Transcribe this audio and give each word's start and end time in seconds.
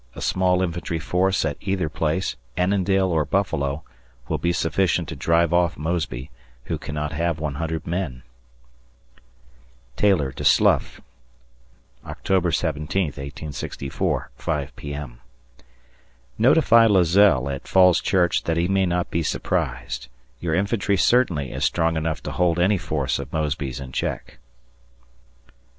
A 0.15 0.19
small 0.21 0.63
infantry 0.63 0.97
force 0.97 1.45
at 1.45 1.57
either 1.61 1.87
place, 1.87 2.35
Annandale 2.57 3.09
or 3.11 3.23
Buffalo, 3.23 3.83
will 4.27 4.39
be 4.39 4.51
sufficient 4.51 5.07
to 5.09 5.15
drive 5.15 5.53
off 5.53 5.77
Mosby, 5.77 6.31
who 6.63 6.79
cannot 6.79 7.11
have 7.11 7.37
100 7.39 7.85
men. 7.85 8.23
[Taylor 9.95 10.31
to 10.31 10.43
Slough] 10.43 11.01
October 12.03 12.49
17th, 12.49 13.19
1864, 13.21 14.31
5 14.37 14.75
P.M. 14.75 15.19
Notify 16.35 16.87
Lazelle 16.87 17.47
at 17.51 17.67
Fall's 17.67 18.01
Church 18.01 18.45
that 18.45 18.57
he 18.57 18.67
may 18.67 18.87
not 18.87 19.11
be 19.11 19.21
surprised. 19.21 20.07
Your 20.39 20.55
infantry 20.55 20.97
certainly 20.97 21.51
is 21.51 21.63
strong 21.63 21.95
enough 21.95 22.23
to 22.23 22.31
hold 22.31 22.57
any 22.57 22.79
force 22.79 23.19
of 23.19 23.31
Mosby's 23.31 23.79
in 23.79 23.91
check. 23.91 24.39